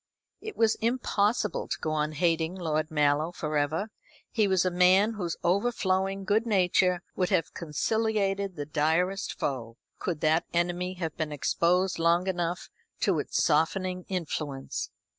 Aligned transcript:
It 0.41 0.57
was 0.57 0.73
impossible 0.81 1.67
to 1.67 1.77
go 1.79 1.91
on 1.91 2.13
hating 2.13 2.55
Lord 2.55 2.89
Mallow 2.89 3.31
for 3.31 3.55
ever. 3.55 3.91
He 4.31 4.47
was 4.47 4.65
a 4.65 4.71
man 4.71 5.13
whose 5.13 5.37
overflowing 5.43 6.23
good 6.25 6.47
nature 6.47 7.03
would 7.15 7.29
have 7.29 7.53
conciliated 7.53 8.55
the 8.55 8.65
direst 8.65 9.37
foe, 9.37 9.77
could 9.99 10.21
that 10.21 10.45
enemy 10.55 10.95
have 10.95 11.15
been 11.17 11.31
exposed 11.31 11.99
long 11.99 12.25
enough 12.25 12.71
to 13.01 13.19
its 13.19 13.43
softening 13.43 14.05
influence. 14.09 14.89